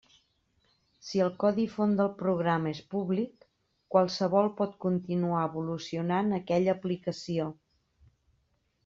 Si 1.07 1.19
el 1.25 1.27
codi 1.41 1.65
font 1.73 1.91
del 1.99 2.07
programa 2.21 2.71
és 2.71 2.81
públic, 2.93 3.45
qualsevol 3.97 4.49
pot 4.63 4.73
continuar 4.87 5.43
evolucionant 5.51 6.33
aquella 6.39 6.75
aplicació. 6.79 7.47